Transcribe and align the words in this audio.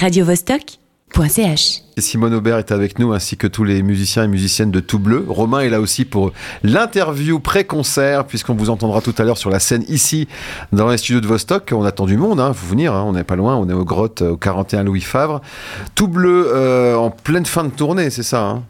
radiovostok.ch. 0.00 1.82
Simone 1.98 2.32
Aubert 2.32 2.56
est 2.56 2.72
avec 2.72 2.98
nous, 2.98 3.12
ainsi 3.12 3.36
que 3.36 3.46
tous 3.46 3.64
les 3.64 3.82
musiciens 3.82 4.24
et 4.24 4.28
musiciennes 4.28 4.70
de 4.70 4.80
Tout 4.80 4.98
Bleu. 4.98 5.26
Romain 5.28 5.60
est 5.60 5.68
là 5.68 5.78
aussi 5.78 6.06
pour 6.06 6.32
l'interview 6.62 7.38
pré-concert, 7.38 8.24
puisqu'on 8.24 8.54
vous 8.54 8.70
entendra 8.70 9.02
tout 9.02 9.14
à 9.18 9.24
l'heure 9.24 9.36
sur 9.36 9.50
la 9.50 9.60
scène 9.60 9.84
ici, 9.88 10.26
dans 10.72 10.88
les 10.88 10.96
studios 10.96 11.20
de 11.20 11.26
Vostok. 11.26 11.74
On 11.76 11.84
attend 11.84 12.06
du 12.06 12.16
monde, 12.16 12.40
hein, 12.40 12.50
vous 12.50 12.68
venir, 12.68 12.94
hein, 12.94 13.04
on 13.06 13.12
n'est 13.12 13.24
pas 13.24 13.36
loin, 13.36 13.56
on 13.56 13.68
est 13.68 13.74
aux 13.74 13.84
grottes, 13.84 14.22
au 14.22 14.38
41 14.38 14.84
Louis 14.84 15.02
Favre. 15.02 15.42
Tout 15.94 16.08
Bleu 16.08 16.46
euh, 16.48 16.96
en 16.96 17.10
pleine 17.10 17.44
fin 17.44 17.64
de 17.64 17.70
tournée, 17.70 18.08
c'est 18.08 18.22
ça, 18.22 18.42
hein, 18.42 18.62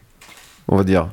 on 0.67 0.77
va 0.77 0.83
dire 0.83 1.11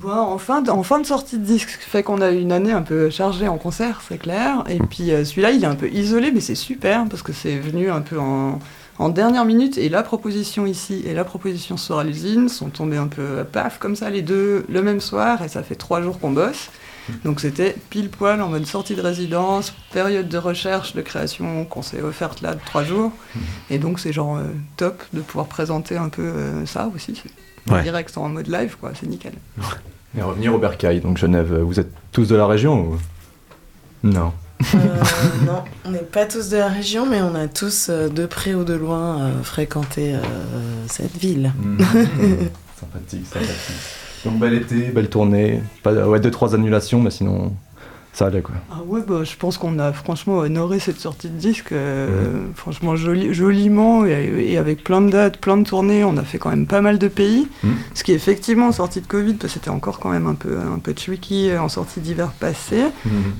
Bon, 0.00 0.10
en, 0.10 0.38
fin 0.38 0.62
de, 0.62 0.70
en 0.70 0.82
fin 0.82 1.00
de 1.00 1.04
sortie 1.04 1.36
de 1.36 1.44
disque, 1.44 1.68
ce 1.68 1.76
qui 1.76 1.90
fait 1.90 2.02
qu'on 2.02 2.22
a 2.22 2.30
eu 2.30 2.40
une 2.40 2.52
année 2.52 2.72
un 2.72 2.80
peu 2.80 3.10
chargée 3.10 3.48
en 3.48 3.58
concert, 3.58 4.00
c'est 4.08 4.16
clair. 4.16 4.64
Et 4.70 4.78
puis 4.78 5.12
euh, 5.12 5.26
celui-là, 5.26 5.50
il 5.50 5.62
est 5.62 5.66
un 5.66 5.74
peu 5.74 5.90
isolé, 5.90 6.32
mais 6.32 6.40
c'est 6.40 6.54
super, 6.54 7.04
parce 7.10 7.22
que 7.22 7.34
c'est 7.34 7.58
venu 7.58 7.90
un 7.90 8.00
peu 8.00 8.18
en, 8.18 8.58
en 9.00 9.08
dernière 9.08 9.44
minute. 9.44 9.78
Et 9.78 9.88
la 9.88 10.02
proposition 10.02 10.66
ici 10.66 11.02
et 11.06 11.14
la 11.14 11.24
proposition 11.24 11.76
sur 11.76 11.98
à 11.98 12.04
l'usine 12.04 12.48
sont 12.48 12.68
tombées 12.68 12.98
un 12.98 13.08
peu 13.08 13.44
paf, 13.50 13.78
comme 13.78 13.96
ça, 13.96 14.10
les 14.10 14.22
deux 14.22 14.64
le 14.68 14.82
même 14.82 15.00
soir, 15.00 15.42
et 15.42 15.48
ça 15.48 15.62
fait 15.62 15.74
trois 15.74 16.02
jours 16.02 16.20
qu'on 16.20 16.30
bosse. 16.32 16.70
Donc 17.24 17.40
c'était 17.40 17.74
pile 17.88 18.10
poil 18.10 18.40
en 18.42 18.48
mode 18.48 18.66
sortie 18.66 18.94
de 18.94 19.00
résidence, 19.00 19.72
période 19.92 20.28
de 20.28 20.38
recherche, 20.38 20.94
de 20.94 21.00
création 21.02 21.64
qu'on 21.64 21.82
s'est 21.82 22.02
offerte 22.02 22.40
là 22.42 22.54
de 22.54 22.60
trois 22.64 22.84
jours. 22.84 23.10
Et 23.70 23.78
donc 23.78 23.98
c'est 23.98 24.12
genre 24.12 24.36
euh, 24.36 24.44
top 24.76 25.02
de 25.12 25.20
pouvoir 25.20 25.46
présenter 25.46 25.96
un 25.96 26.08
peu 26.10 26.22
euh, 26.22 26.66
ça 26.66 26.88
aussi. 26.94 27.20
En 27.68 27.74
Ouais. 27.74 27.82
direct 27.82 28.16
en 28.16 28.28
mode 28.28 28.48
live, 28.48 28.76
quoi, 28.80 28.92
c'est 28.98 29.06
nickel. 29.06 29.32
Et 30.16 30.22
revenir 30.22 30.54
au 30.54 30.58
Bercail, 30.58 31.00
donc 31.00 31.18
Genève, 31.18 31.54
vous 31.60 31.78
êtes 31.78 31.92
tous 32.12 32.26
de 32.28 32.34
la 32.36 32.46
région 32.46 32.80
ou... 32.88 32.98
Non. 34.02 34.32
Euh, 34.74 34.78
non, 35.46 35.64
on 35.84 35.90
n'est 35.90 35.98
pas 35.98 36.26
tous 36.26 36.50
de 36.50 36.56
la 36.56 36.68
région, 36.68 37.06
mais 37.06 37.20
on 37.22 37.34
a 37.34 37.48
tous, 37.48 37.88
euh, 37.88 38.08
de 38.08 38.26
près 38.26 38.54
ou 38.54 38.64
de 38.64 38.74
loin, 38.74 39.20
euh, 39.20 39.42
fréquenté 39.42 40.14
euh, 40.14 40.18
cette 40.88 41.16
ville. 41.16 41.52
sympathique, 42.78 43.26
sympathique. 43.26 43.54
Donc 44.24 44.38
bel 44.38 44.54
été, 44.54 44.88
belle 44.88 45.08
tournée, 45.08 45.62
pas, 45.82 45.92
ouais, 45.92 46.20
deux, 46.20 46.30
trois 46.30 46.54
annulations, 46.54 47.00
mais 47.00 47.10
sinon, 47.10 47.52
ça 48.12 48.26
allait 48.26 48.42
quoi. 48.42 48.54
Ah 48.72 48.80
ouais, 48.86 49.00
bah, 49.06 49.22
je 49.24 49.36
pense 49.36 49.56
qu'on 49.56 49.78
a 49.78 49.92
franchement 49.92 50.38
honoré 50.38 50.78
cette 50.80 50.98
sortie 50.98 51.28
de 51.28 51.38
disque, 51.38 51.72
euh, 51.72 52.40
franchement 52.56 52.96
joli, 52.96 53.32
joliment, 53.32 54.04
et, 54.04 54.46
et 54.50 54.58
avec 54.58 54.82
plein 54.84 55.00
de 55.00 55.10
dates, 55.10 55.38
plein 55.38 55.56
de 55.56 55.64
tournées, 55.64 56.02
on 56.04 56.16
a 56.16 56.22
fait 56.24 56.38
quand 56.38 56.50
même 56.50 56.66
pas 56.66 56.80
mal 56.80 56.98
de 56.98 57.08
pays, 57.08 57.46
Mhm. 57.62 57.70
ce 57.94 58.02
qui 58.04 58.12
est 58.12 58.16
effectivement 58.16 58.66
en 58.66 58.72
sortie 58.72 59.00
de 59.00 59.06
Covid, 59.06 59.34
parce 59.34 59.52
que 59.54 59.60
c'était 59.60 59.70
encore 59.70 60.00
quand 60.00 60.10
même 60.10 60.26
un 60.26 60.34
peu, 60.34 60.58
un 60.58 60.78
peu 60.80 60.92
tricky 60.92 61.50
euh, 61.50 61.62
en 61.62 61.68
sortie 61.68 62.00
d'hiver 62.00 62.32
passé, 62.38 62.82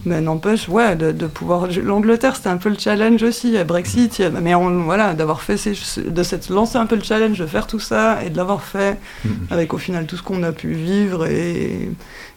mais 0.04 0.20
n'empêche, 0.20 0.68
ouais, 0.68 0.94
de, 0.96 1.10
de 1.12 1.26
pouvoir... 1.26 1.66
L'Angleterre, 1.82 2.36
c'était 2.36 2.48
un 2.48 2.56
peu 2.56 2.68
le 2.68 2.78
challenge 2.78 3.22
aussi, 3.22 3.48
il 3.48 3.54
y 3.54 3.58
a 3.58 3.64
Brexit, 3.64 4.18
il 4.18 4.22
y 4.22 4.24
a- 4.24 4.30
mais 4.30 4.54
on, 4.54 4.84
voilà, 4.84 5.14
d'avoir 5.14 5.42
fait, 5.42 5.56
ces, 5.56 5.74
de 6.00 6.22
s'être 6.22 6.48
lancé 6.50 6.78
un 6.78 6.86
peu 6.86 6.94
le 6.96 7.02
challenge, 7.02 7.38
de 7.38 7.46
faire 7.46 7.66
tout 7.66 7.80
ça, 7.80 8.24
et 8.24 8.30
de 8.30 8.36
l'avoir 8.36 8.62
fait, 8.62 8.98
Mhm. 9.24 9.30
avec 9.50 9.74
au 9.74 9.78
final 9.78 10.06
tout 10.06 10.16
ce 10.16 10.22
qu'on 10.22 10.42
a 10.44 10.52
pu 10.52 10.68
vivre, 10.72 11.26
et, 11.26 11.90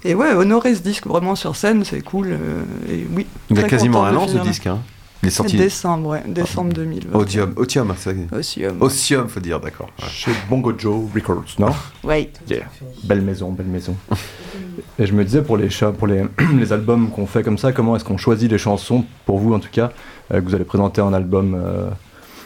et 0.03 0.15
ouais, 0.15 0.33
honorer 0.33 0.73
ce 0.75 0.81
disque 0.81 1.05
vraiment 1.07 1.35
sur 1.35 1.55
scène, 1.55 1.83
c'est 1.85 2.01
cool, 2.01 2.22
euh, 2.25 2.63
et 2.89 3.05
oui. 3.11 3.25
Il 3.49 3.57
y 3.57 3.59
a 3.59 3.63
quasiment 3.63 4.05
un 4.05 4.11
de 4.11 4.17
an 4.17 4.27
ce 4.27 4.37
disque. 4.37 4.67
Hein. 4.67 4.79
Il 5.23 5.27
est 5.27 5.31
sorti 5.31 5.55
Décembre, 5.55 6.09
ouais, 6.09 6.23
décembre 6.27 6.73
2020. 6.73 7.17
Odium, 7.17 7.53
Otium, 7.55 7.93
c'est 7.97 8.13
Otium. 8.29 8.81
Otium, 8.81 9.29
faut 9.29 9.39
dire, 9.39 9.57
d'accord. 9.61 9.87
Ouais. 10.01 10.09
Chez 10.09 10.31
Bongo 10.49 10.73
Joe 10.77 11.09
Records, 11.15 11.45
non 11.59 11.69
Ouais. 12.03 12.29
Yeah. 12.49 12.65
Belle 13.05 13.21
maison, 13.21 13.51
belle 13.53 13.67
maison. 13.67 13.95
Et 14.99 15.05
je 15.05 15.13
me 15.13 15.23
disais 15.23 15.41
pour 15.41 15.55
les 15.55 15.69
pour 15.97 16.07
les, 16.07 16.25
les 16.57 16.73
albums 16.73 17.09
qu'on 17.09 17.25
fait 17.25 17.41
comme 17.41 17.57
ça, 17.57 17.71
comment 17.71 17.95
est-ce 17.95 18.03
qu'on 18.03 18.17
choisit 18.17 18.51
les 18.51 18.57
chansons 18.57 19.05
pour 19.25 19.39
vous 19.39 19.53
en 19.53 19.59
tout 19.59 19.69
cas 19.71 19.91
euh, 20.33 20.41
que 20.41 20.45
vous 20.45 20.55
allez 20.55 20.65
présenter 20.65 20.99
en 20.99 21.13
album 21.13 21.55
euh, 21.55 21.87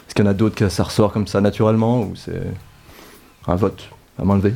Est-ce 0.06 0.14
qu'il 0.14 0.24
y 0.24 0.28
en 0.28 0.30
a 0.30 0.34
d'autres 0.34 0.54
que 0.54 0.68
ça 0.68 0.84
ressort 0.84 1.12
comme 1.12 1.26
ça 1.26 1.40
naturellement 1.40 2.02
ou 2.02 2.12
c'est 2.14 2.42
un 3.48 3.56
vote 3.56 3.88
à 4.20 4.24
main 4.24 4.36
levée 4.36 4.54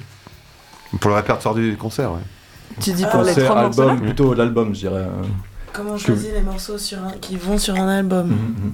Pour 1.01 1.11
le 1.11 1.17
répertoire 1.17 1.57
du 1.57 1.77
concert, 1.77 2.13
ouais. 2.13 2.21
Tu 2.83 2.93
dis 2.93 3.05
Ah, 3.05 3.09
pour 3.09 3.23
les 3.23 3.35
trois 3.35 3.63
morceaux 3.63 3.83
album, 3.83 4.01
plutôt 4.01 4.35
l'album, 4.35 4.75
je 4.75 4.81
dirais. 4.81 5.07
Comment 5.73 5.93
on 5.93 5.95
Que- 5.95 6.01
choisit 6.01 6.33
les 6.35 6.43
morceaux 6.43 6.77
sur 6.79 6.99
un- 6.99 7.13
qui 7.21 7.37
vont 7.37 7.57
sur 7.59 7.75
un 7.77 7.89
album 7.89 8.29
Mhm, 8.29 8.73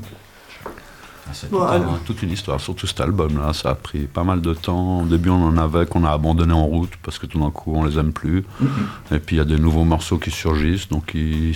Ah, 1.31 1.31
C'est 1.35 1.51
Bon, 1.51 1.59
tout 1.59 1.65
un- 1.65 1.69
alors. 1.73 1.99
toute 2.07 2.23
une 2.23 2.31
histoire, 2.33 2.59
surtout 2.59 2.87
cet 2.87 3.03
album-là. 3.03 3.53
Ça 3.53 3.69
a 3.71 3.75
pris 3.75 4.07
pas 4.07 4.25
mal 4.25 4.41
de 4.41 4.55
temps. 4.55 5.01
Au 5.03 5.05
début, 5.05 5.29
on 5.29 5.45
en 5.47 5.59
avait 5.59 5.85
qu'on 5.85 6.03
a 6.05 6.11
abandonné 6.11 6.55
en 6.55 6.65
route 6.65 6.93
parce 7.03 7.19
que 7.19 7.27
tout 7.27 7.39
d'un 7.39 7.51
coup, 7.51 7.75
on 7.75 7.85
les 7.85 7.99
aime 7.99 8.13
plus. 8.15 8.45
Et 9.13 9.19
puis, 9.19 9.37
il 9.37 9.39
y 9.39 9.43
a 9.43 9.45
des 9.45 9.59
nouveaux 9.59 9.85
morceaux 9.85 10.17
qui 10.17 10.31
surgissent, 10.31 10.89
donc 10.89 11.13
ils 11.15 11.55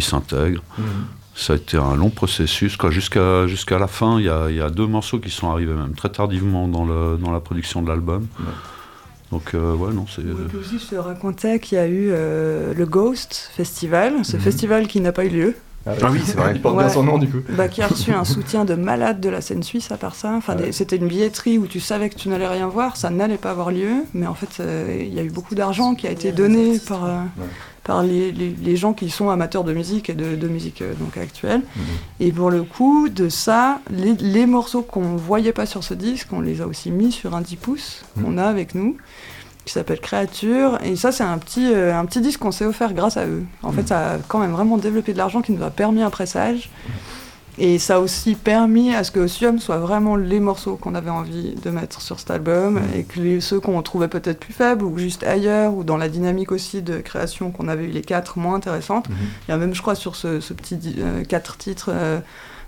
s'intègrent. 0.00 0.62
Ça 1.34 1.54
a 1.54 1.56
été 1.56 1.76
un 1.78 1.96
long 1.96 2.10
processus. 2.10 2.76
quoi. 2.76 2.92
Jusqu'à 2.92 3.48
jusqu'à 3.48 3.76
la 3.80 3.88
fin, 3.88 4.20
il 4.20 4.26
y, 4.26 4.28
a, 4.28 4.48
il 4.50 4.54
y 4.56 4.60
a 4.60 4.70
deux 4.70 4.86
morceaux 4.86 5.18
qui 5.18 5.30
sont 5.30 5.50
arrivés 5.50 5.74
même 5.74 5.94
très 5.94 6.10
tardivement 6.10 6.68
dans, 6.68 6.84
le, 6.84 7.16
dans 7.20 7.32
la 7.32 7.40
production 7.40 7.82
de 7.82 7.88
l'album. 7.88 8.28
Ouais. 8.38 8.44
Donc, 9.32 9.54
euh, 9.54 9.74
ouais, 9.74 9.92
non, 9.92 10.04
c'est. 10.08 10.22
Aussi, 10.56 10.78
je 10.78 10.86
te 10.90 10.94
racontais 10.96 11.58
qu'il 11.58 11.76
y 11.76 11.80
a 11.80 11.86
eu 11.86 12.08
euh, 12.12 12.72
le 12.74 12.86
Ghost 12.86 13.50
Festival, 13.56 14.24
ce 14.24 14.36
Mhm. 14.36 14.42
festival 14.42 14.86
qui 14.86 15.00
n'a 15.00 15.12
pas 15.12 15.24
eu 15.24 15.28
lieu, 15.30 15.54
Ah 15.86 15.92
oui, 16.10 16.20
c'est 16.24 16.36
vrai. 16.36 16.52
Il 16.54 16.62
porte 16.62 16.78
bien 16.78 16.88
son 16.88 17.02
nom 17.02 17.18
du 17.18 17.28
coup. 17.28 17.38
bah, 17.50 17.68
qui 17.68 17.82
a 17.82 17.88
reçu 17.88 18.10
un 18.12 18.24
soutien 18.24 18.64
de 18.64 18.74
malade 18.74 19.20
de 19.20 19.28
la 19.28 19.40
scène 19.40 19.62
suisse 19.62 19.90
à 19.90 19.96
part 19.96 20.14
ça. 20.14 20.32
Enfin, 20.34 20.56
ouais. 20.56 20.66
des- 20.66 20.72
C'était 20.72 20.96
une 20.96 21.08
billetterie 21.08 21.58
où 21.58 21.66
tu 21.66 21.80
savais 21.80 22.08
que 22.10 22.14
tu 22.14 22.28
n'allais 22.28 22.46
rien 22.48 22.68
voir, 22.68 22.96
ça 22.96 23.10
n'allait 23.10 23.36
pas 23.38 23.50
avoir 23.50 23.70
lieu, 23.70 24.04
mais 24.14 24.26
en 24.26 24.34
fait, 24.34 24.60
euh, 24.62 24.96
il 25.00 25.12
y 25.12 25.18
a 25.18 25.22
eu 25.22 25.30
beaucoup 25.30 25.54
d'argent 25.54 25.94
qui 25.94 26.06
a 26.06 26.10
été 26.10 26.30
donné 26.32 26.78
par, 26.78 27.04
euh, 27.04 27.08
Ouais. 27.38 27.44
Par 27.84 28.02
les, 28.02 28.32
les- 28.32 28.56
les 28.62 28.76
gens 28.76 28.92
qui 28.94 29.10
sont 29.10 29.28
amateurs 29.30 29.62
de 29.64 29.72
musique 29.72 30.08
et 30.10 30.14
de, 30.14 30.34
de 30.36 30.48
musique 30.48 30.80
euh, 30.82 30.94
donc, 30.94 31.16
actuelle. 31.16 31.60
Mhm. 31.76 31.82
Et 32.20 32.32
pour 32.32 32.50
le 32.50 32.62
coup, 32.62 33.08
de 33.08 33.28
ça, 33.28 33.80
les, 33.90 34.14
les 34.14 34.46
morceaux 34.46 34.82
qu'on 34.82 35.16
voyait 35.16 35.52
pas 35.52 35.66
sur 35.66 35.84
ce 35.84 35.94
disque, 35.94 36.28
on 36.32 36.40
les 36.40 36.60
a 36.62 36.66
aussi 36.66 36.90
mis 36.90 37.12
sur 37.12 37.34
un 37.36 37.40
10 37.42 37.56
pouces 37.56 38.04
Mhm. 38.16 38.24
qu'on 38.24 38.38
a 38.38 38.44
avec 38.44 38.74
nous, 38.74 38.96
qui 39.66 39.72
s'appelle 39.72 40.00
Créature. 40.00 40.78
Et 40.84 40.96
ça, 40.96 41.12
c'est 41.12 41.24
un 41.24 41.38
petit, 41.38 41.72
euh, 41.72 41.94
un 41.98 42.04
petit 42.06 42.20
disque 42.20 42.40
qu'on 42.40 42.52
s'est 42.52 42.66
offert 42.66 42.92
grâce 42.94 43.16
à 43.16 43.26
eux. 43.26 43.44
En 43.62 43.72
fait, 43.72 43.88
ça 43.88 44.12
a 44.14 44.18
quand 44.28 44.38
même 44.38 44.52
vraiment 44.52 44.76
développé 44.78 45.12
de 45.12 45.18
l'argent 45.18 45.40
qui 45.42 45.52
nous 45.52 45.62
a 45.62 45.70
permis 45.70 46.02
un 46.02 46.10
pressage. 46.10 46.70
Et 47.56 47.78
ça 47.78 47.96
a 47.96 47.98
aussi 48.00 48.34
permis 48.34 48.94
à 48.94 49.04
ce 49.04 49.10
que 49.12 49.20
Osium 49.20 49.60
soit 49.60 49.78
vraiment 49.78 50.16
les 50.16 50.40
morceaux 50.40 50.76
qu'on 50.76 50.94
avait 50.96 51.10
envie 51.10 51.54
de 51.54 51.70
mettre 51.70 52.00
sur 52.00 52.18
cet 52.18 52.30
album 52.32 52.80
et 52.96 53.04
que 53.04 53.20
les- 53.20 53.40
ceux 53.40 53.60
qu'on 53.60 53.80
trouvait 53.82 54.08
peut-être 54.08 54.40
plus 54.40 54.52
faibles 54.52 54.84
ou 54.84 54.98
juste 54.98 55.22
ailleurs 55.22 55.72
ou 55.74 55.84
dans 55.84 55.96
la 55.96 56.08
dynamique 56.08 56.50
aussi 56.50 56.82
de 56.82 56.98
création 56.98 57.50
qu'on 57.52 57.68
avait 57.68 57.84
eu 57.84 57.90
les 57.90 58.02
quatre 58.02 58.38
moins 58.38 58.56
intéressantes. 58.56 59.08
Mhm. 59.08 59.16
Il 59.46 59.50
y 59.52 59.54
a 59.54 59.56
même, 59.56 59.72
je 59.74 59.82
crois, 59.82 59.94
sur 59.94 60.16
ce, 60.16 60.40
ce 60.40 60.52
petit 60.52 60.96
euh, 60.98 61.22
quatre 61.24 61.56
titres, 61.56 61.90
euh, 61.92 62.18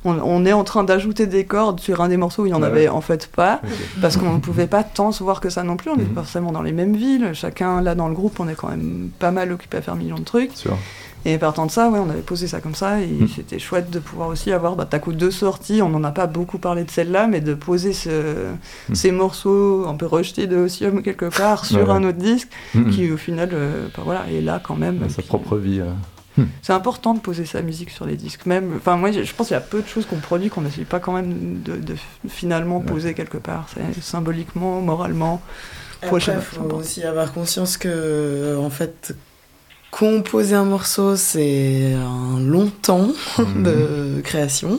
on, 0.05 0.21
on 0.23 0.45
est 0.47 0.53
en 0.53 0.63
train 0.63 0.85
d'ajouter 0.85 1.27
des 1.27 1.45
cordes 1.47 1.81
sur 1.81 2.01
un 2.01 2.09
des 2.09 2.17
morceaux 2.17 2.43
où 2.43 2.47
il 2.47 2.51
n'y 2.51 2.55
en 2.55 2.61
Ouais, 2.61 2.69
avait 2.69 2.89
en 2.89 3.01
fait 3.01 3.27
pas, 3.27 3.61
parce 4.01 4.17
qu'on 4.17 4.35
ne 4.35 4.39
pouvait 4.39 4.69
pas 4.69 4.85
tant 4.85 5.11
se 5.11 5.25
voir 5.25 5.41
que 5.41 5.51
ça 5.51 5.65
non 5.65 5.77
plus. 5.77 5.91
On 5.91 5.97
est 5.99 6.03
Mhm. 6.09 6.15
forcément 6.15 6.53
dans 6.53 6.63
les 6.63 6.71
mêmes 6.73 6.95
villes, 6.95 7.31
chacun 7.33 7.81
là 7.81 7.97
dans 7.97 8.07
le 8.07 8.15
groupe, 8.15 8.39
on 8.39 8.47
est 8.47 8.55
quand 8.55 8.69
même 8.69 9.09
pas 9.19 9.33
mal 9.33 9.51
occupé 9.51 9.79
à 9.79 9.83
faire 9.83 9.97
millions 9.97 10.19
de 10.19 10.25
trucs. 10.25 10.53
Et 11.25 11.39
partant 11.39 11.67
de 11.67 11.73
ça, 11.73 11.89
ouais, 11.91 11.99
on 11.99 12.09
avait 12.09 12.21
posé 12.21 12.47
ça 12.47 12.61
comme 12.61 12.77
ça, 12.77 13.01
et 13.01 13.07
Mhm. 13.09 13.29
c'était 13.35 13.59
chouette 13.59 13.91
de 13.91 13.99
pouvoir 13.99 14.29
aussi 14.29 14.53
avoir, 14.53 14.77
bah, 14.77 14.87
t'as 14.89 15.01
coup 15.01 15.13
deux 15.13 15.33
sorties, 15.33 15.83
on 15.83 15.89
n'en 15.89 16.05
a 16.05 16.13
pas 16.13 16.27
beaucoup 16.29 16.59
parlé 16.59 16.85
de 16.85 16.91
celle-là, 16.91 17.27
mais 17.27 17.41
de 17.41 17.55
poser 17.55 17.93
ce- 17.93 18.53
Mhm. 18.89 18.95
ces 18.95 19.11
morceaux 19.11 19.87
un 19.89 19.95
peu 19.95 20.07
rejetés 20.07 20.47
de 20.47 20.57
Osium 20.57 21.03
quelque 21.03 21.27
part 21.27 21.65
sur 21.65 21.79
Ouais, 21.79 21.85
ouais. 21.85 21.91
un 21.91 22.05
autre 22.05 22.19
disque, 22.19 22.49
Mhm. 22.75 22.91
qui 22.91 23.11
au 23.11 23.17
final, 23.17 23.51
euh, 23.53 23.89
bah, 23.97 24.03
voilà, 24.05 24.25
est 24.31 24.41
là 24.41 24.61
quand 24.63 24.77
même. 24.77 25.01
Sa 25.09 25.17
Puis- 25.17 25.27
propre 25.27 25.57
vie. 25.57 25.81
euh. 25.81 25.91
c'est 26.63 26.75
important 26.75 27.15
de 27.15 27.19
poser 27.21 27.47
sa 27.47 27.63
musique 27.63 27.89
sur 27.89 28.05
les 28.05 28.15
disques. 28.15 28.45
Même, 28.45 28.75
enfin 28.77 28.97
moi, 28.99 29.11
je 29.11 29.21
pense 29.33 29.47
qu'il 29.49 29.55
y 29.55 29.57
a 29.57 29.61
peu 29.63 29.81
de 29.81 29.89
choses 29.89 30.05
qu'on 30.05 30.17
produit 30.19 30.51
qu'on 30.51 30.61
n'essaye 30.61 30.85
pas 30.85 31.01
quand 31.01 31.15
même 31.15 31.63
de, 31.65 31.77
de 31.77 31.95
finalement 32.29 32.79
Ouais. 32.81 32.85
poser 32.85 33.15
quelque 33.15 33.39
part. 33.39 33.67
Symboliquement, 34.03 34.81
moralement. 34.83 35.41
Après, 36.03 36.21
faut 36.21 36.63
aussi 36.75 37.03
avoir 37.05 37.33
conscience 37.33 37.79
que, 37.79 37.89
euh, 37.89 38.59
en 38.59 38.69
fait, 38.69 39.15
composer 39.99 40.55
un 40.55 40.65
morceau, 40.65 41.17
c'est 41.17 41.95
un 41.95 42.39
long 42.39 42.71
temps 42.83 43.09
Mhm. 43.39 43.63
de 43.63 44.21
création. 44.23 44.79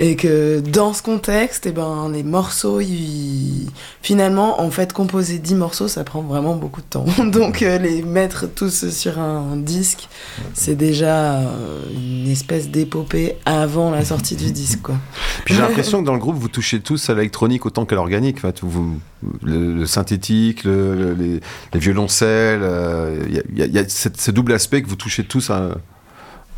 Et 0.00 0.16
que 0.16 0.58
dans 0.60 0.94
ce 0.94 1.02
contexte, 1.02 1.66
eh 1.66 1.70
ben, 1.70 2.10
les 2.12 2.24
morceaux, 2.24 2.80
ils- 2.80 3.68
finalement, 4.00 4.60
en 4.60 4.70
fait, 4.70 4.92
composer 4.92 5.38
10 5.38 5.54
morceaux, 5.54 5.86
ça 5.86 6.02
prend 6.02 6.22
vraiment 6.22 6.56
beaucoup 6.56 6.80
de 6.80 6.86
temps. 6.86 7.04
Donc, 7.30 7.62
euh, 7.62 7.78
les 7.78 8.02
mettre 8.02 8.46
tous 8.52 8.88
sur 8.88 9.20
un 9.20 9.56
disque, 9.56 10.08
c'est 10.54 10.74
déjà 10.74 11.34
euh, 11.36 11.82
une 11.94 12.28
espèce 12.28 12.68
d'épopée 12.70 13.36
avant 13.44 13.90
la 13.92 14.04
sortie 14.04 14.34
du 14.34 14.50
disque. 14.50 14.82
Quoi. 14.82 14.96
Puis 15.44 15.54
j'ai 15.54 15.60
l'impression 15.60 16.00
que 16.02 16.06
dans 16.06 16.14
le 16.14 16.18
groupe, 16.18 16.36
vous 16.36 16.48
touchez 16.48 16.80
tous 16.80 17.08
à 17.10 17.14
l'électronique 17.14 17.64
autant 17.64 17.84
qu'à 17.84 17.94
l'organique. 17.94 18.38
Enfin, 18.38 18.52
vous, 18.62 18.98
le, 19.42 19.72
le 19.74 19.86
synthétique, 19.86 20.64
le- 20.64 20.96
le- 20.96 21.14
les, 21.14 21.40
les 21.74 21.78
violoncelles. 21.80 22.62
euh, 22.62 23.22
Il 23.28 23.34
y 23.36 23.38
a, 23.38 23.42
il 23.52 23.58
y 23.58 23.62
a- 23.62 23.66
il 23.66 23.72
y 23.74 23.78
a 23.78 23.88
cette- 23.88 24.20
ce 24.20 24.30
double 24.32 24.52
aspect 24.52 24.82
que 24.82 24.88
vous 24.88 24.96
touchez 24.96 25.22
tous 25.22 25.50
à- 25.50 25.76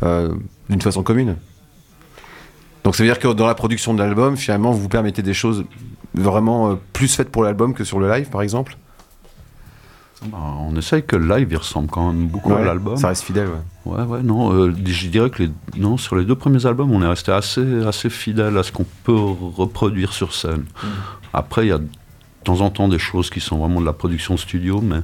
euh, 0.03 0.33
d'une 0.69 0.81
façon 0.81 1.03
commune. 1.03 1.35
Donc 2.85 2.95
ça 2.95 3.03
veut 3.03 3.09
dire 3.09 3.17
que 3.17 3.27
dans 3.27 3.47
la 3.47 3.55
production 3.55 3.95
de 3.95 3.99
l'album, 3.99 4.37
finalement, 4.37 4.71
vous 4.71 4.79
vous 4.79 4.89
permettez 4.89 5.23
des 5.23 5.33
choses 5.33 5.65
vraiment 6.13 6.69
euh, 6.69 6.75
plus 6.93 7.13
faites 7.13 7.31
pour 7.31 7.43
l'album 7.43 7.73
que 7.73 7.83
sur 7.83 7.99
le 7.99 8.07
live, 8.07 8.29
par 8.29 8.43
exemple? 8.43 8.77
Bah, 10.27 10.37
on 10.59 10.75
essaye 10.75 11.03
que 11.03 11.15
le 11.15 11.27
live 11.35 11.47
il 11.49 11.57
ressemble 11.57 11.89
quand 11.89 12.13
même 12.13 12.27
beaucoup 12.27 12.53
à 12.53 12.63
l'album. 12.63 12.95
Ça 12.95 13.07
reste 13.07 13.23
fidèle, 13.23 13.47
ouais. 13.47 13.91
Ouais, 13.91 14.03
ouais, 14.03 14.21
non, 14.21 14.53
euh, 14.53 14.71
je 14.85 15.07
dirais 15.07 15.31
que 15.31 15.41
les, 15.41 15.51
non, 15.77 15.97
sur 15.97 16.15
les 16.15 16.25
deux 16.25 16.35
premiers 16.35 16.67
albums, 16.67 16.91
on 16.91 17.01
est 17.01 17.07
resté 17.07 17.31
assez, 17.31 17.83
assez 17.85 18.11
fidèle 18.11 18.55
à 18.55 18.61
ce 18.61 18.71
qu'on 18.71 18.85
peut 19.03 19.17
reproduire 19.57 20.13
sur 20.13 20.35
scène. 20.35 20.65
Après, 21.33 21.65
il 21.65 21.69
y 21.69 21.73
a 21.73 21.79
de 21.79 21.87
temps 22.43 22.61
en 22.61 22.69
temps 22.69 22.87
des 22.87 22.99
choses 22.99 23.31
qui 23.31 23.39
sont 23.39 23.57
vraiment 23.57 23.81
de 23.81 23.85
la 23.85 23.93
production 23.93 24.37
studio, 24.37 24.79
mais 24.79 24.99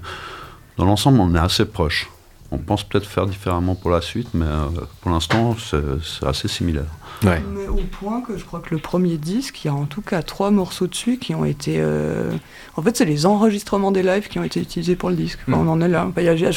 dans 0.78 0.86
l'ensemble, 0.86 1.20
on 1.20 1.34
est 1.34 1.40
assez 1.40 1.66
proche. 1.66 2.12
On 2.54 2.58
pense 2.58 2.84
peut-être 2.84 3.06
faire 3.08 3.28
différemment 3.28 3.76
pour 3.76 3.92
la 3.92 4.02
suite, 4.02 4.28
mais 4.34 4.46
euh, 4.46 4.66
pour 5.00 5.10
l'instant, 5.12 5.56
c'est 5.58 6.26
assez 6.28 6.50
similaire. 6.50 6.84
Ouais. 7.24 7.42
Mais 7.54 7.68
au 7.68 7.76
point 7.92 8.20
que 8.22 8.36
je 8.38 8.44
crois 8.44 8.60
que 8.60 8.74
le 8.76 8.82
premier 8.82 9.16
disque, 9.18 9.64
il 9.64 9.68
y 9.68 9.70
a 9.70 9.74
en 9.74 9.86
tout 9.86 10.02
cas 10.02 10.22
trois 10.22 10.52
morceaux 10.52 10.88
dessus 10.88 11.18
qui 11.18 11.34
ont 11.34 11.46
été. 11.46 11.76
euh, 11.80 12.32
En 12.76 12.82
fait, 12.82 12.98
c'est 12.98 13.06
les 13.06 13.26
enregistrements 13.26 13.92
des 13.92 14.04
lives 14.04 14.28
qui 14.28 14.38
ont 14.40 14.44
été 14.44 14.60
utilisés 14.60 14.96
pour 14.98 15.10
le 15.10 15.16
disque. 15.16 15.40
Enfin, 15.48 15.58
Mm. 15.62 15.68
On 15.68 15.72
en 15.72 15.82
est 15.82 15.88
là. 15.88 16.06
Enfin, 16.08 16.22
il 16.22 16.26
y 16.26 16.46
a- 16.46 16.52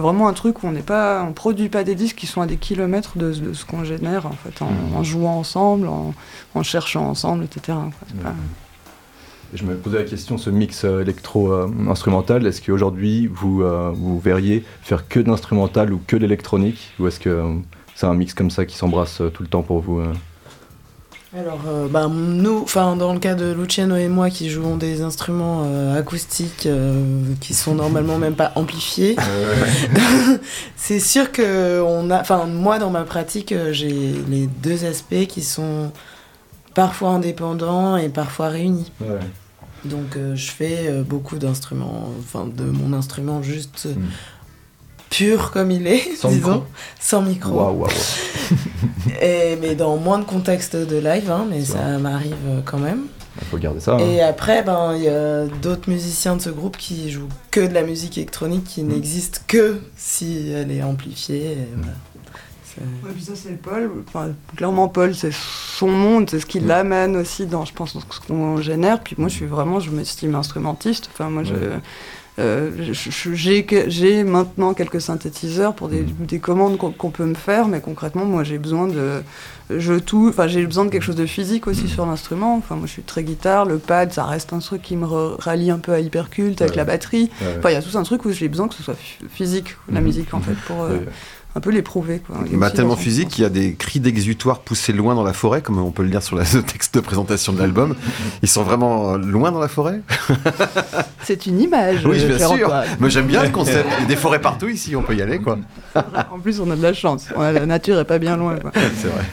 vraiment 0.00 0.28
un 0.28 0.32
truc 0.34 0.62
où 0.62 0.66
on 0.68 0.72
n'est 0.72 0.82
pas, 0.82 1.24
on 1.28 1.32
produit 1.32 1.68
pas 1.68 1.82
des 1.84 1.94
disques 1.96 2.16
qui 2.16 2.26
sont 2.28 2.42
à 2.42 2.46
des 2.46 2.56
kilomètres 2.56 3.18
de, 3.18 3.32
de 3.32 3.52
ce 3.52 3.64
qu'on 3.64 3.82
génère 3.82 4.26
en 4.26 4.32
fait, 4.32 4.62
en, 4.62 4.70
Mm. 4.70 4.96
en 4.96 5.02
jouant 5.02 5.36
ensemble, 5.38 5.88
en, 5.88 6.14
en 6.54 6.62
cherchant 6.62 7.08
ensemble, 7.08 7.44
etc. 7.44 7.76
quoi. 8.22 8.32
Je 9.52 9.64
me 9.64 9.74
posais 9.74 9.98
la 9.98 10.04
question, 10.04 10.38
ce 10.38 10.48
mix 10.48 10.84
euh, 10.84 11.02
électro-instrumental, 11.02 12.46
est-ce 12.46 12.62
qu'aujourd'hui 12.62 13.26
vous, 13.26 13.62
euh, 13.62 13.90
vous 13.92 14.20
verriez 14.20 14.64
faire 14.82 15.08
que 15.08 15.18
de 15.18 15.28
l'instrumental 15.28 15.92
ou 15.92 16.00
que 16.06 16.16
de 16.16 16.22
l'électronique 16.22 16.92
Ou 17.00 17.08
est-ce 17.08 17.18
que 17.18 17.30
euh, 17.30 17.54
c'est 17.96 18.06
un 18.06 18.14
mix 18.14 18.32
comme 18.32 18.50
ça 18.50 18.64
qui 18.64 18.76
s'embrasse 18.76 19.20
euh, 19.20 19.28
tout 19.28 19.42
le 19.42 19.48
temps 19.48 19.62
pour 19.62 19.80
vous 19.80 19.98
euh? 19.98 20.12
Alors, 21.36 21.60
euh, 21.68 21.86
bah, 21.86 22.08
nous, 22.08 22.58
enfin, 22.62 22.96
dans 22.96 23.12
le 23.12 23.20
cas 23.20 23.36
de 23.36 23.52
Luciano 23.52 23.94
et 23.94 24.08
moi 24.08 24.30
qui 24.30 24.50
jouons 24.50 24.76
des 24.76 25.00
instruments 25.00 25.62
euh, 25.64 25.96
acoustiques 25.96 26.66
euh, 26.66 27.22
qui 27.40 27.54
sont 27.54 27.76
normalement 27.76 28.18
même 28.18 28.34
pas 28.34 28.50
amplifiés, 28.56 29.14
c'est 30.76 30.98
sûr 30.98 31.30
que 31.30 31.80
on 31.82 32.10
a, 32.10 32.20
enfin, 32.20 32.46
moi 32.46 32.80
dans 32.80 32.90
ma 32.90 33.04
pratique, 33.04 33.52
euh, 33.52 33.72
j'ai 33.72 34.12
les 34.28 34.48
deux 34.48 34.84
aspects 34.84 35.26
qui 35.28 35.42
sont 35.42 35.92
parfois 36.84 37.10
indépendants 37.10 37.96
et 37.98 38.08
parfois 38.08 38.48
réunis. 38.48 38.90
Ouais. 39.02 39.18
Donc, 39.84 40.16
euh, 40.16 40.34
je 40.34 40.50
fais 40.50 40.86
euh, 40.88 41.02
beaucoup 41.02 41.36
d'instruments, 41.38 42.08
enfin, 42.18 42.46
de 42.46 42.64
mon 42.64 42.92
instrument 42.94 43.42
juste 43.42 43.84
euh, 43.86 43.94
Mm. 43.94 44.08
pur 45.10 45.50
comme 45.50 45.70
il 45.70 45.86
est, 45.86 46.16
Sans 46.16 46.30
disons, 46.30 46.52
micro. 46.54 46.64
sans 47.00 47.22
micro. 47.22 47.86
Et, 49.20 49.56
mais 49.60 49.74
dans 49.74 49.96
moins 49.96 50.18
de 50.18 50.24
contexte 50.24 50.74
de 50.76 50.96
live, 50.96 51.30
hein, 51.30 51.46
mais 51.50 51.62
ça 51.64 51.98
m'arrive 51.98 52.62
quand 52.64 52.78
même. 52.78 53.02
Il 53.42 53.46
faut 53.48 53.58
garder 53.58 53.80
ça. 53.80 53.94
hein. 53.94 53.98
Et 53.98 54.20
après, 54.22 54.62
ben, 54.62 54.94
il 54.96 55.02
y 55.04 55.08
a 55.08 55.44
d'autres 55.62 55.88
musiciens 55.90 56.36
de 56.36 56.42
ce 56.42 56.50
groupe 56.50 56.76
qui 56.76 57.10
jouent 57.10 57.28
que 57.50 57.60
de 57.60 57.72
la 57.74 57.82
musique 57.82 58.16
électronique 58.18 58.64
qui 58.64 58.82
n'existe 58.82 59.44
que 59.46 59.80
si 59.96 60.50
elle 60.50 60.70
est 60.70 60.82
amplifiée. 60.82 61.52
et 61.52 61.68
voilà. 61.76 61.92
Ouais, 62.78 63.10
puis 63.14 63.22
ça, 63.22 63.32
c'est 63.34 63.60
Paul. 63.60 63.90
Enfin, 64.08 64.28
clairement, 64.56 64.88
Paul, 64.88 65.14
c'est 65.14 65.32
son 65.32 65.88
monde, 65.88 66.28
c'est 66.30 66.40
ce 66.40 66.46
qui 66.46 66.60
l'amène 66.60 67.16
aussi 67.16 67.46
dans, 67.46 67.64
je 67.64 67.72
pense, 67.72 67.94
dans 67.94 68.00
ce 68.10 68.20
qu'on 68.20 68.56
génère. 68.58 69.00
Puis 69.00 69.16
moi, 69.18 69.28
je 69.28 69.34
suis 69.34 69.46
vraiment, 69.46 69.80
je 69.80 69.90
m'estime 69.90 70.34
instrumentiste. 70.34 71.10
Enfin, 71.12 71.30
moi. 71.30 71.42
Ouais. 71.42 71.48
euh, 72.38 72.70
je- 72.92 73.34
j'ai 73.34 74.24
maintenant 74.24 74.72
quelques 74.72 75.00
synthétiseurs 75.00 75.74
pour 75.74 75.88
des, 75.88 76.02
des 76.20 76.38
commandes 76.38 76.78
qu'on 76.78 77.10
peut 77.10 77.26
me 77.26 77.34
faire, 77.34 77.66
mais 77.68 77.80
concrètement, 77.80 78.24
moi, 78.24 78.44
j'ai 78.44 78.56
besoin 78.56 78.86
de, 78.88 79.22
je 79.68 79.94
tout, 79.94 80.28
enfin, 80.30 80.46
j'ai 80.46 80.64
besoin 80.64 80.86
de 80.86 80.90
quelque 80.90 81.02
chose 81.02 81.16
de 81.16 81.26
physique 81.26 81.66
aussi 81.66 81.86
sur 81.86 82.06
l'instrument. 82.06 82.56
Enfin, 82.56 82.76
moi, 82.76 82.86
je 82.86 82.92
suis 82.92 83.02
très 83.02 83.24
guitare, 83.24 83.66
le 83.66 83.76
pad, 83.78 84.12
ça 84.12 84.24
reste 84.24 84.54
un 84.54 84.60
truc 84.60 84.80
qui 84.80 84.96
me 84.96 85.04
rallie 85.06 85.70
un 85.70 85.78
peu 85.78 85.92
à 85.92 86.00
Hypercult 86.00 86.62
avec 86.62 86.70
Ouais. 86.72 86.76
la 86.78 86.84
batterie. 86.84 87.30
Ouais. 87.42 87.56
Enfin, 87.58 87.70
il 87.70 87.74
y 87.74 87.76
a 87.76 87.82
tout 87.82 87.98
un 87.98 88.04
truc 88.04 88.24
où 88.24 88.30
j'ai 88.32 88.48
besoin 88.48 88.68
que 88.68 88.74
ce 88.74 88.82
soit 88.82 88.94
ph- 88.94 89.28
physique, 89.30 89.76
la 89.92 90.00
musique, 90.00 90.32
en 90.32 90.40
fait, 90.40 90.54
pour 90.66 90.82
euh. 90.84 90.98
Un 91.56 91.60
peu 91.60 91.70
l'éprouver. 91.70 92.22
Bah, 92.52 92.70
tellement 92.70 92.96
physique 92.96 93.28
qu'il 93.28 93.42
y 93.42 93.46
a 93.46 93.50
des 93.50 93.74
cris 93.74 93.98
d'exutoire 94.00 94.60
poussés 94.60 94.92
loin 94.92 95.14
dans 95.14 95.24
la 95.24 95.32
forêt, 95.32 95.62
comme 95.62 95.78
on 95.78 95.90
peut 95.90 96.02
le 96.04 96.08
lire 96.08 96.22
sur 96.22 96.36
la- 96.36 96.44
le 96.54 96.62
texte 96.62 96.94
de 96.94 97.00
présentation 97.00 97.52
de 97.52 97.58
l'album. 97.58 97.94
Ils 98.42 98.48
sont 98.48 98.62
vraiment 98.62 99.16
loin 99.16 99.50
dans 99.50 99.58
la 99.60 99.68
forêt? 99.68 100.00
C'est 101.24 101.46
une 101.46 101.60
image. 101.60 102.04
Oui, 102.06 102.18
euh, 102.22 102.36
bien 102.36 102.48
sûr. 102.48 102.72
Moi 102.98 103.08
j'aime 103.08 103.26
bien 103.26 103.42
le 103.42 103.50
concept. 103.50 103.86
Il 103.98 104.02
y 104.02 104.04
a 104.04 104.08
des 104.08 104.16
forêts 104.16 104.40
partout 104.40 104.68
ici, 104.68 104.94
on 104.96 105.02
peut 105.02 105.14
y 105.16 105.22
aller 105.22 105.38
quoi. 105.40 105.58
En 106.30 106.38
plus, 106.38 106.60
on 106.60 106.70
a 106.70 106.76
de 106.76 106.82
la 106.82 106.92
chance. 106.94 107.26
On 107.36 107.40
a- 107.40 107.52
la 107.52 107.66
nature 107.66 107.98
est 107.98 108.04
pas 108.04 108.18
bien 108.18 108.36
loin. 108.36 108.56
C'est 108.96 109.08
vrai. 109.08 109.24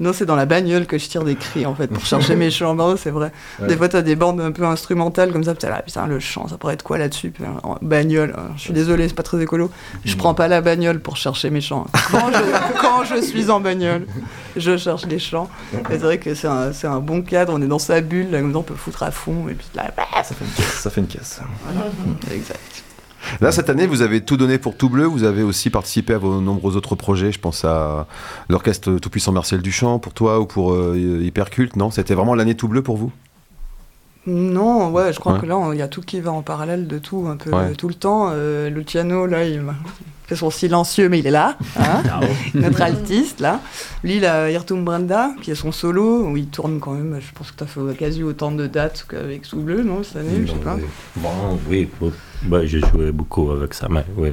Non, 0.00 0.12
c'est 0.12 0.26
dans 0.26 0.34
la 0.34 0.44
bagnole 0.46 0.86
que 0.86 0.98
je 0.98 1.08
tire 1.08 1.22
des 1.22 1.36
cris, 1.36 1.66
en 1.66 1.74
fait, 1.74 1.86
pour 1.86 2.04
chercher 2.04 2.34
mes 2.34 2.50
chants. 2.50 2.74
Bah, 2.74 2.94
c'est 2.98 3.10
vrai. 3.10 3.30
Ouais. 3.60 3.68
Des 3.68 3.76
fois, 3.76 3.88
t'as 3.88 4.02
des 4.02 4.16
bandes 4.16 4.40
un 4.40 4.50
peu 4.50 4.64
instrumentales 4.64 5.32
comme 5.32 5.44
ça. 5.44 5.52
Putain, 5.54 5.68
là, 5.70 5.82
putain, 5.82 6.06
le 6.08 6.18
chant, 6.18 6.48
ça 6.48 6.56
pourrait 6.56 6.74
être 6.74 6.82
quoi 6.82 6.98
là-dessus 6.98 7.30
Puis, 7.30 7.44
en 7.62 7.78
bagnole. 7.80 8.32
Alors, 8.36 8.50
je 8.56 8.60
suis 8.62 8.72
désolé, 8.72 9.06
c'est 9.08 9.14
pas 9.14 9.22
très 9.22 9.40
écolo. 9.40 9.70
Je 10.04 10.16
prends 10.16 10.34
pas 10.34 10.48
la 10.48 10.60
bagnole 10.60 10.98
pour 11.00 11.16
chercher 11.16 11.50
mes 11.50 11.60
chants. 11.60 11.86
Quand 12.10 12.30
je, 12.32 12.80
quand 12.80 13.04
je 13.04 13.20
suis 13.22 13.50
en 13.50 13.60
bagnole, 13.60 14.06
je 14.56 14.76
cherche 14.76 15.06
les 15.06 15.18
chants. 15.20 15.48
Et 15.72 15.78
c'est 15.92 15.98
vrai 15.98 16.18
que 16.18 16.34
c'est 16.34 16.48
un, 16.48 16.72
c'est 16.72 16.88
un 16.88 16.98
bon 17.00 17.22
cadre. 17.22 17.52
On 17.54 17.62
est 17.62 17.68
dans 17.68 17.78
sa 17.78 18.00
bulle. 18.00 18.30
Là, 18.30 18.40
comme 18.40 18.52
ça, 18.52 18.58
on 18.58 18.62
peut 18.62 18.74
foutre 18.74 19.04
à 19.04 19.10
fond. 19.12 19.48
Et 19.48 19.54
puis 19.54 19.66
là, 19.74 19.92
Ça 20.24 20.34
fait 20.34 20.44
une 20.44 20.50
caisse. 20.50 20.80
Ça 20.80 20.90
fait 20.90 21.00
une 21.00 21.06
caisse. 21.06 21.40
exact. 22.32 22.82
Là 23.40 23.52
cette 23.52 23.70
année, 23.70 23.86
vous 23.86 24.02
avez 24.02 24.20
tout 24.20 24.36
donné 24.36 24.58
pour 24.58 24.76
Tout 24.76 24.88
Bleu. 24.88 25.04
Vous 25.04 25.24
avez 25.24 25.42
aussi 25.42 25.70
participé 25.70 26.14
à 26.14 26.18
vos 26.18 26.40
nombreux 26.40 26.76
autres 26.76 26.94
projets. 26.94 27.32
Je 27.32 27.40
pense 27.40 27.64
à 27.64 28.06
l'orchestre 28.48 28.98
Tout 28.98 29.10
Puissant 29.10 29.32
Martial 29.32 29.62
Duchamp 29.62 29.98
pour 29.98 30.12
toi 30.12 30.40
ou 30.40 30.46
pour 30.46 30.74
euh, 30.74 31.20
Hyperculte. 31.22 31.76
Non, 31.76 31.90
c'était 31.90 32.14
vraiment 32.14 32.34
l'année 32.34 32.54
Tout 32.54 32.68
Bleu 32.68 32.82
pour 32.82 32.96
vous? 32.96 33.12
Non, 34.26 34.90
ouais, 34.90 35.12
je 35.12 35.20
crois 35.20 35.34
Ouais. 35.34 35.40
que 35.40 35.46
là, 35.46 35.58
il 35.72 35.78
y 35.78 35.82
a 35.82 35.88
tout 35.88 36.00
qui 36.00 36.20
va 36.20 36.32
en 36.32 36.42
parallèle 36.42 36.86
de 36.86 36.98
tout, 36.98 37.26
un 37.28 37.36
peu 37.36 37.50
Ouais. 37.50 37.72
tout 37.74 37.88
le 37.88 37.94
temps. 37.94 38.30
Euh, 38.32 38.70
Luciano, 38.70 39.26
là, 39.26 39.44
il 39.44 39.62
fait 40.26 40.36
son 40.36 40.50
silencieux, 40.50 41.10
mais 41.10 41.18
il 41.18 41.26
est 41.26 41.30
là. 41.30 41.58
hein. 41.78 42.02
Notre 42.54 42.80
altiste, 42.80 43.40
là. 43.40 43.60
Lui, 44.02 44.16
il 44.16 44.24
a 44.24 44.50
Irtum 44.50 44.82
Branda, 44.82 45.32
qui 45.42 45.50
est 45.50 45.54
son 45.54 45.72
solo, 45.72 46.26
où 46.26 46.36
il 46.38 46.46
tourne 46.46 46.80
quand 46.80 46.92
même, 46.92 47.18
je 47.20 47.32
pense 47.36 47.50
que 47.50 47.58
tu 47.58 47.64
as 47.64 47.66
fait 47.66 47.96
quasi 47.98 48.22
autant 48.22 48.50
de 48.50 48.66
dates 48.66 49.04
qu'avec 49.08 49.44
Sous 49.44 49.60
Bleu, 49.60 49.82
non, 49.82 50.02
cette 50.02 50.16
année, 50.16 50.46
je 50.46 50.52
sais 50.52 50.58
pas. 50.58 50.76
Oui. 50.76 50.84
Bon, 51.16 51.58
oui. 51.68 51.88
Ouais, 52.50 52.66
j'ai 52.66 52.80
joué 52.80 53.12
beaucoup 53.12 53.50
avec 53.50 53.74
ça, 53.74 53.88
mais 53.90 54.04
oui. 54.16 54.32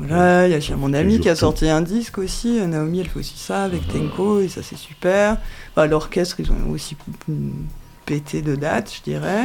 Voilà, 0.00 0.46
il 0.46 0.52
y 0.52 0.72
a 0.72 0.76
mon 0.76 0.94
ami 0.94 1.18
qui 1.18 1.28
a 1.28 1.34
tout. 1.34 1.40
sorti 1.40 1.68
un 1.68 1.80
disque 1.80 2.18
aussi. 2.18 2.64
Naomi, 2.64 3.00
elle 3.00 3.08
fait 3.08 3.18
aussi 3.18 3.36
ça 3.36 3.64
avec 3.64 3.88
Tenko, 3.88 4.38
et 4.40 4.46
ça, 4.46 4.62
c'est 4.62 4.76
super. 4.78 5.38
Bah, 5.74 5.88
L'orchestre, 5.88 6.36
ils 6.38 6.52
ont 6.52 6.70
aussi 6.70 6.96
pété 8.08 8.40
de 8.40 8.56
dates, 8.56 8.90
je 8.96 9.02
dirais. 9.10 9.42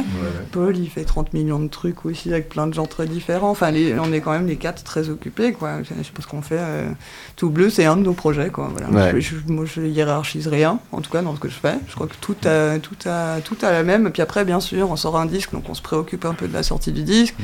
Paul, 0.52 0.76
il 0.76 0.88
fait 0.88 1.04
30 1.04 1.34
millions 1.34 1.60
de 1.60 1.68
trucs 1.68 2.06
aussi 2.06 2.30
avec 2.32 2.48
plein 2.48 2.66
de 2.66 2.72
gens 2.72 2.86
très 2.86 3.06
différents. 3.06 3.50
Enfin, 3.50 3.70
les- 3.70 3.98
on 3.98 4.10
est 4.12 4.20
quand 4.22 4.32
même 4.32 4.46
les 4.46 4.56
quatre 4.56 4.82
très 4.84 5.10
occupés, 5.10 5.52
quoi. 5.52 5.82
Je 5.82 5.88
sais 5.88 5.94
pas 6.14 6.22
ce 6.22 6.26
qu'on 6.26 6.40
fait. 6.42 6.56
euh, 6.58 6.88
Tout 7.36 7.50
bleu, 7.50 7.68
c'est 7.68 7.84
un 7.84 7.96
de 7.96 8.02
nos 8.02 8.14
projets, 8.14 8.48
quoi. 8.48 8.70
Voilà. 8.72 8.88
Ouais. 9.12 9.20
Je, 9.20 9.36
je- 9.36 9.52
moi, 9.52 9.64
je 9.66 9.82
hiérarchise 9.82 10.48
rien, 10.48 10.78
en 10.92 11.00
tout 11.02 11.10
cas, 11.10 11.20
dans 11.20 11.34
ce 11.34 11.40
que 11.40 11.48
je 11.48 11.54
fais. 11.56 11.74
Je 11.88 11.94
crois 11.94 12.06
que 12.06 12.14
tout 12.20 12.36
a, 12.46 12.78
tout 12.78 12.96
a, 13.06 13.40
tout 13.42 13.56
a 13.62 13.70
la 13.70 13.82
même. 13.82 14.10
Puis 14.10 14.22
après, 14.22 14.44
bien 14.46 14.60
sûr, 14.60 14.90
on 14.90 14.96
sort 14.96 15.18
un 15.18 15.26
disque, 15.26 15.52
donc 15.52 15.68
on 15.68 15.74
se 15.74 15.82
préoccupe 15.82 16.24
un 16.24 16.34
peu 16.34 16.48
de 16.48 16.54
la 16.54 16.62
sortie 16.62 16.92
du 16.92 17.02
disque. 17.02 17.34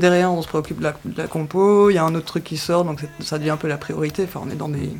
Derrière, 0.00 0.32
on 0.32 0.42
se 0.42 0.48
préoccupe 0.48 0.78
de 0.78 0.84
la, 0.84 0.94
de 1.04 1.16
la 1.16 1.28
compo. 1.28 1.90
Il 1.90 1.94
y 1.94 1.98
a 1.98 2.04
un 2.04 2.14
autre 2.16 2.26
truc 2.26 2.42
qui 2.44 2.56
sort, 2.56 2.84
donc 2.84 3.00
ça 3.20 3.38
devient 3.38 3.50
un 3.50 3.56
peu 3.56 3.68
la 3.68 3.76
priorité. 3.76 4.24
Enfin, 4.24 4.40
on 4.44 4.50
est 4.50 4.56
dans 4.56 4.68
des, 4.68 4.90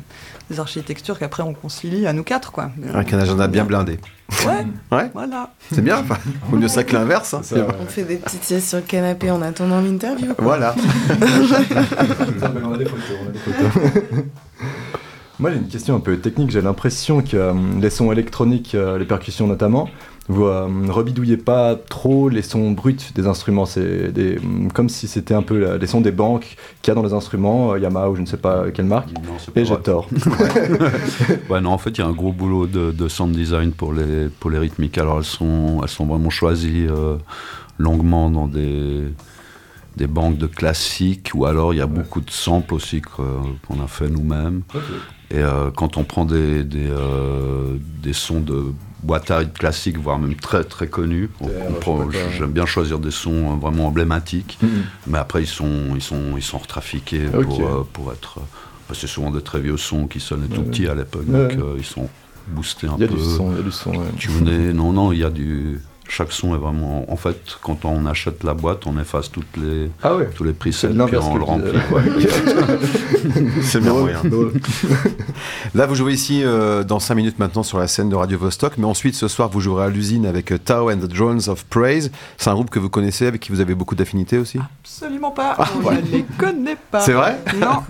des 0.49 0.59
architectures 0.59 1.19
qu'après 1.19 1.43
on 1.43 1.53
concilie 1.53 2.07
à 2.07 2.13
nous 2.13 2.23
quatre, 2.23 2.51
quoi. 2.51 2.71
Avec 2.93 3.11
un 3.13 3.19
agenda 3.19 3.47
bien 3.47 3.65
blindé. 3.65 3.99
Ouais, 4.47 4.97
Ouais, 4.97 5.11
voilà. 5.13 5.51
c'est 5.71 5.81
bien. 5.81 5.99
Enfin, 5.99 6.17
Vaut 6.49 6.57
mieux 6.57 6.67
ça 6.67 6.83
que 6.83 6.93
l'inverse. 6.93 7.33
hein. 7.33 7.41
C'est 7.43 7.55
ça, 7.55 7.61
ouais. 7.65 7.73
On 7.81 7.85
fait 7.85 8.03
des 8.03 8.17
petites 8.17 8.43
siestes 8.43 8.69
sur 8.69 8.77
le 8.77 8.83
canapé 8.83 9.31
en 9.31 9.41
attendant 9.41 9.81
l'interview. 9.81 10.33
Voilà. 10.37 10.75
on 12.63 12.73
a 12.73 12.77
des 12.77 12.85
photos, 12.85 13.17
on 13.23 13.29
a 13.29 13.31
des 13.31 13.39
photos. 13.39 14.23
Moi, 15.39 15.51
j'ai 15.51 15.57
une 15.57 15.67
question 15.67 15.95
un 15.95 15.99
peu 15.99 16.17
technique. 16.17 16.51
J'ai 16.51 16.61
l'impression 16.61 17.21
que 17.21 17.35
euh, 17.35 17.53
les 17.81 17.89
sons 17.89 18.11
électroniques, 18.11 18.73
euh, 18.73 18.97
les 18.97 19.03
percussions 19.05 19.47
notamment, 19.47 19.89
vous 20.27 20.45
euh, 20.45 20.67
rebidouillez 20.89 21.37
pas 21.37 21.75
trop 21.75 22.29
les 22.29 22.41
sons 22.41 22.71
bruts 22.71 22.97
des 23.13 23.27
instruments. 23.27 23.65
C'est 23.67 24.11
des, 24.11 24.37
mm, 24.39 24.71
comme 24.73 24.89
si 24.89 25.07
c'était 25.07 25.35
un 25.35 25.43
peu 25.43 25.59
la- 25.59 25.77
les 25.77 25.85
sons 25.87 26.01
des 26.01 26.11
banques 26.11 26.55
qu'il 26.81 26.89
y 26.89 26.91
a 26.91 26.95
dans 26.95 27.03
les 27.07 27.13
instruments, 27.13 27.73
euh, 27.73 27.79
Yamaha 27.79 28.09
ou 28.09 28.15
je 28.15 28.21
ne 28.21 28.25
sais 28.25 28.37
pas 28.37 28.71
quelle 28.71 28.85
marque. 28.85 29.09
Non, 29.13 29.21
Et 29.55 29.65
j'ai 29.65 29.77
tort. 29.77 30.07
Ouais, 31.49 31.61
non, 31.61 31.71
en 31.71 31.77
fait, 31.77 31.91
il 31.91 31.99
y 31.99 32.01
a 32.01 32.07
un 32.07 32.11
gros 32.11 32.31
boulot 32.31 32.65
de, 32.65 32.91
de 32.91 33.07
sound 33.07 33.35
design 33.35 33.71
pour 33.71 33.93
les, 33.93 34.27
pour 34.39 34.49
les 34.49 34.57
rythmiques. 34.57 34.97
Alors, 34.97 35.19
elles 35.19 35.23
sont, 35.25 35.79
elles 35.83 35.89
sont 35.89 36.05
vraiment 36.05 36.29
choisies 36.31 36.87
euh, 36.89 37.17
longuement 37.77 38.29
dans 38.31 38.47
des, 38.47 39.03
des 39.95 40.07
banques 40.07 40.37
de 40.39 40.47
classiques, 40.47 41.31
ou 41.35 41.45
alors 41.45 41.73
il 41.73 41.77
y 41.77 41.81
a 41.81 41.87
beaucoup 41.87 42.21
de 42.21 42.31
samples 42.31 42.73
aussi 42.73 43.01
qu'on 43.01 43.79
a 43.83 43.87
fait 43.87 44.09
nous-mêmes. 44.09 44.63
Et 45.31 45.41
quand 45.75 45.97
on 45.97 46.03
prend 46.03 46.25
des, 46.25 46.63
des, 46.63 46.89
des 48.01 48.13
sons 48.13 48.39
de 48.41 48.65
boîte 49.05 49.29
à 49.31 49.37
rythme 49.39 49.53
classiques, 49.53 49.97
voire 49.97 50.17
même 50.19 50.35
très 50.35 50.63
très 50.63 50.87
pas. 50.87 52.29
j'aime 52.37 52.51
bien 52.51 52.65
choisir 52.65 52.99
des 52.99 53.11
sons 53.11 53.53
euh, 53.53 53.55
vraiment 53.55 53.87
emblématiques, 53.87 54.57
Mhm. 54.61 54.69
mais 55.07 55.17
après 55.19 55.43
ils 55.43 55.47
sont, 55.47 55.93
ils 55.95 56.01
sont, 56.01 56.35
ils 56.37 56.43
sont 56.43 56.57
retrafiqués 56.57 57.25
pour, 57.43 57.61
euh, 57.67 57.87
pour 57.93 58.11
être... 58.11 58.39
euh, 58.39 58.93
c'est 58.93 59.07
souvent 59.07 59.31
des 59.31 59.41
très 59.41 59.59
vieux 59.59 59.77
sons 59.77 60.07
qui 60.07 60.19
sonnaient 60.19 60.47
tout 60.47 60.63
petits 60.63 60.87
à 60.87 60.95
l'époque, 60.95 61.25
donc 61.25 61.51
euh, 61.53 61.75
ils 61.77 61.85
sont 61.85 62.07
boostés 62.47 62.87
un 62.87 62.95
Il 62.97 63.01
y 63.01 63.03
a 63.05 63.07
peu, 63.07 63.15
du 63.15 63.23
son, 63.23 63.51
il 63.51 63.57
y 63.57 63.59
a 63.59 63.63
du 63.63 63.71
son. 63.71 63.89
ouais. 63.91 63.97
tunés. 64.17 64.73
Non, 64.73 64.91
non, 64.93 65.11
il 65.11 65.19
y 65.19 65.23
a 65.23 65.29
du... 65.31 65.79
chaque 66.07 66.31
son 66.31 66.55
est 66.55 66.57
vraiment. 66.57 67.05
En 67.11 67.15
fait, 67.15 67.57
quand 67.61 67.85
on 67.85 68.05
achète 68.05 68.43
la 68.43 68.53
boîte, 68.53 68.85
on 68.87 68.99
efface 68.99 69.31
toutes 69.31 69.57
les, 69.57 69.89
Ah 70.03 70.15
ouais 70.15 70.29
tous 70.33 70.43
les 70.43 70.53
presets, 70.53 70.89
puis 70.89 71.17
on 71.17 71.37
le 71.37 71.43
remplit. 71.43 71.71
C'est 73.61 73.79
bien 73.81 73.93
moyen. 73.93 74.21
Là, 75.73 75.85
vous 75.85 75.95
jouez 75.95 76.13
ici 76.13 76.41
euh, 76.43 76.83
dans 76.83 76.99
5 76.99 77.15
minutes 77.15 77.39
maintenant 77.39 77.63
sur 77.63 77.79
la 77.79 77.87
scène 77.87 78.09
de 78.09 78.15
Radio 78.15 78.37
Vostok, 78.37 78.77
mais 78.77 78.85
ensuite 78.85 79.15
ce 79.15 79.27
soir 79.27 79.49
vous 79.49 79.61
jouerez 79.61 79.85
à 79.85 79.89
l'usine 79.89 80.25
avec 80.25 80.51
euh, 80.51 80.57
Tao 80.57 80.91
and 80.91 80.97
the 80.97 81.07
Drones 81.07 81.41
of 81.47 81.65
Praise. 81.65 82.11
C'est 82.37 82.49
un 82.49 82.53
groupe 82.53 82.69
que 82.69 82.79
vous 82.79 82.89
connaissez, 82.89 83.27
avec 83.27 83.41
qui 83.41 83.51
vous 83.51 83.59
avez 83.59 83.75
beaucoup 83.75 83.95
d'affinités 83.95 84.37
aussi? 84.37 84.59
Absolument 84.83 85.31
pas. 85.31 85.55
Ah, 85.57 85.67
on 85.75 85.87
ouais. 85.87 86.01
ne 86.01 86.07
les 86.11 86.25
connaît 86.37 86.77
pas. 86.91 87.01
C'est 87.01 87.13
vrai? 87.13 87.37
Non. 87.59 87.83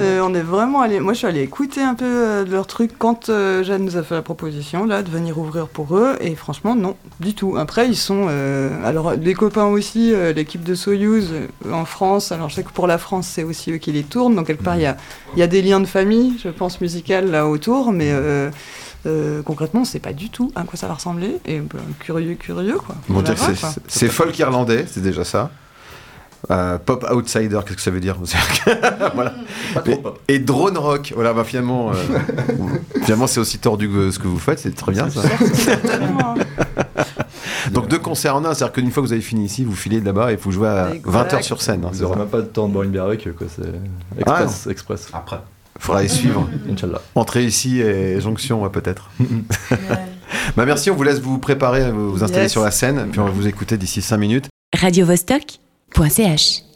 Euh, 0.00 0.20
on 0.22 0.34
est 0.34 0.42
vraiment 0.42 0.80
allé. 0.80 1.00
Moi, 1.00 1.12
je 1.12 1.18
suis 1.18 1.26
allé 1.26 1.42
écouter 1.42 1.82
un 1.82 1.94
peu 1.94 2.04
euh, 2.04 2.44
de 2.44 2.50
leur 2.50 2.66
truc 2.66 2.92
quand 2.98 3.28
euh, 3.28 3.62
Jeanne 3.62 3.84
nous 3.84 3.96
a 3.96 4.02
fait 4.02 4.14
la 4.14 4.22
proposition 4.22 4.86
là 4.86 5.02
de 5.02 5.10
venir 5.10 5.38
ouvrir 5.38 5.68
pour 5.68 5.96
eux. 5.96 6.16
Et 6.20 6.34
franchement, 6.34 6.74
non, 6.74 6.96
du 7.20 7.34
tout. 7.34 7.47
Après, 7.56 7.88
ils 7.88 7.96
sont. 7.96 8.26
euh, 8.28 8.70
alors, 8.84 9.12
les 9.14 9.34
copains 9.34 9.66
aussi, 9.66 10.12
euh, 10.12 10.32
l'équipe 10.32 10.62
de 10.62 10.74
Soyuz 10.74 11.30
euh, 11.32 11.72
en 11.72 11.84
France. 11.84 12.32
Alors, 12.32 12.48
je 12.48 12.56
sais 12.56 12.62
que 12.62 12.70
pour 12.72 12.86
la 12.86 12.98
France, 12.98 13.28
c'est 13.32 13.42
aussi 13.44 13.72
eux 13.72 13.78
qui 13.78 13.92
les 13.92 14.02
tournent. 14.02 14.34
Donc, 14.36 14.46
quelque 14.46 14.62
part, 14.62 14.76
il 14.76 14.82
y 14.82 14.86
a, 14.86 14.96
il 15.34 15.38
y 15.38 15.42
a 15.42 15.46
des 15.46 15.62
liens 15.62 15.80
de 15.80 15.86
famille, 15.86 16.34
je 16.42 16.48
pense, 16.48 16.80
musical 16.80 17.30
là 17.30 17.46
autour. 17.46 17.92
Mais 17.92 18.10
euh, 18.12 18.50
euh, 19.06 19.42
concrètement, 19.42 19.82
on 19.82 19.84
sait 19.84 20.00
pas 20.00 20.12
du 20.12 20.30
tout 20.30 20.52
à 20.54 20.62
quoi 20.64 20.76
ça 20.78 20.86
va 20.88 20.94
ressembler. 20.94 21.38
Et 21.46 21.60
ben, 21.60 21.78
curieux, 22.00 22.34
curieux, 22.34 22.78
quoi. 22.78 22.94
Bon, 23.08 23.22
c'est- 23.24 23.58
quoi. 23.60 23.70
c'est 23.86 24.08
folk 24.08 24.38
irlandais, 24.38 24.84
c'est 24.88 25.02
déjà 25.02 25.24
ça. 25.24 25.50
Euh, 26.52 26.78
pop 26.78 27.04
outsider, 27.12 27.58
qu'est-ce 27.64 27.76
que 27.76 27.82
ça 27.82 27.90
veut 27.90 27.98
dire? 28.00 28.16
Voilà. 29.14 29.34
Et, 30.28 30.38
drone 30.38 30.78
rock, 30.78 31.12
voilà, 31.14 31.32
bah 31.32 31.42
finalement, 31.42 31.90
euh, 31.90 31.94
finalement 33.02 33.26
c'est 33.26 33.40
aussi 33.40 33.58
tordu 33.58 33.88
que 33.90 34.12
ce 34.12 34.20
que 34.20 34.28
vous 34.28 34.38
faites, 34.38 34.60
c'est 34.60 34.74
très 34.74 34.92
bien 34.92 35.10
ça. 35.10 35.22
Donc 35.22 36.38
deux 37.88 37.98
concerts 37.98 38.36
en 38.36 38.44
un, 38.44 38.54
c'est-à-dire 38.54 38.72
qu'une 38.72 38.90
fois 38.90 39.02
que 39.02 39.08
vous 39.08 39.12
avez 39.12 39.22
fini 39.22 39.44
ici, 39.44 39.64
vous 39.64 39.74
filez 39.74 40.00
de 40.00 40.04
là-bas 40.06 40.30
et 40.30 40.34
il 40.34 40.38
faut 40.38 40.50
jouer 40.50 40.68
à 40.68 40.94
Exact. 40.94 41.34
20h 41.34 41.42
sur 41.42 41.60
scène. 41.62 41.84
hein, 41.84 41.88
Vous 41.90 41.96
c'est 41.98 42.02
n'aurez 42.02 42.18
même 42.18 42.28
pas 42.28 42.38
de 42.40 42.46
temps 42.46 42.68
de 42.68 42.72
boire 42.72 42.84
une 42.84 42.90
bière 42.90 43.04
avec 43.04 43.26
eux, 43.26 43.32
quoi. 43.36 43.46
C'est 43.54 44.20
express, 44.20 44.66
express. 44.70 45.08
Après. 45.12 45.40
Faudra 45.80 46.02
les 46.02 46.08
suivre. 46.08 46.48
Inch'Allah. 46.70 47.00
Entrée 47.14 47.44
ici 47.44 47.80
et 47.80 48.20
jonction 48.20 48.62
ouais, 48.62 48.70
peut-être. 48.70 49.10
Bah 50.56 50.66
merci, 50.66 50.90
on 50.90 50.94
vous 50.94 51.02
laisse 51.04 51.20
vous 51.20 51.38
préparer, 51.38 51.90
vous 51.90 52.12
vous 52.12 52.22
installer 52.24 52.42
Yes. 52.44 52.52
sur 52.52 52.62
la 52.62 52.70
scène, 52.70 53.08
puis 53.10 53.18
on 53.20 53.24
va 53.24 53.30
vous 53.30 53.46
écouter 53.46 53.76
d'ici 53.78 54.02
5 54.02 54.16
minutes. 54.18 54.48
radiovostok.ch 54.78 56.62